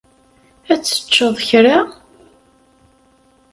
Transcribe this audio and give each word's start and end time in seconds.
Ad 0.71 0.81
teččeḍ 0.81 1.35
kra? 1.47 1.77